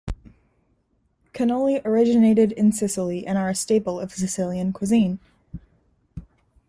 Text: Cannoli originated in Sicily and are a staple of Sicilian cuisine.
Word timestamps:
Cannoli 1.31 1.79
originated 1.85 2.53
in 2.53 2.71
Sicily 2.71 3.27
and 3.27 3.37
are 3.37 3.49
a 3.49 3.53
staple 3.53 3.99
of 3.99 4.11
Sicilian 4.11 4.73
cuisine. 4.73 5.19